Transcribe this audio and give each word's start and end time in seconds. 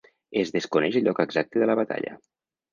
Es 0.43 0.53
desconeix 0.55 0.97
el 1.01 1.05
lloc 1.09 1.23
exacte 1.27 1.63
de 1.65 1.71
la 1.73 1.79
batalla. 1.83 2.19